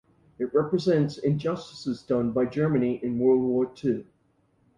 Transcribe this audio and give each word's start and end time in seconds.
It 0.39 0.51
represents 0.51 1.19
injustices 1.19 2.01
done 2.01 2.31
by 2.31 2.45
Germany 2.45 2.99
in 3.03 3.19
World 3.19 3.41
War 3.43 3.67
Two. 3.67 4.03